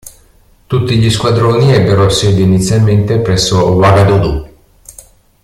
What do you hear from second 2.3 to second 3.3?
inizialmente